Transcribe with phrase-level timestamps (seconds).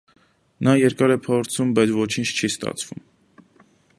[0.67, 3.07] Նա երկար է փորձում, բայց ոչինչ չի ստացվում։